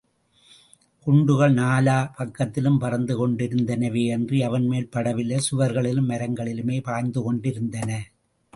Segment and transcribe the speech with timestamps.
[1.05, 7.89] குண்டுகள் நாலா பக்கத்திலும் பறந்து கொண்டிருந்தனவேயன்றி அவன்மேல் படவில்லை சுவர்களிலும் மரங்களிலுமே பாய்ந்துகொண்டிருந்தன.